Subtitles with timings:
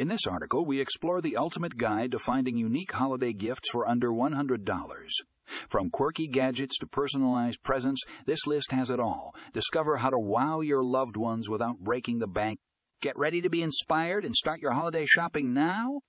[0.00, 4.08] In this article, we explore the ultimate guide to finding unique holiday gifts for under
[4.08, 5.08] $100.
[5.68, 9.34] From quirky gadgets to personalized presents, this list has it all.
[9.52, 12.60] Discover how to wow your loved ones without breaking the bank.
[13.02, 16.00] Get ready to be inspired and start your holiday shopping now?